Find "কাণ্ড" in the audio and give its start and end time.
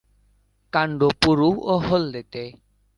0.73-0.99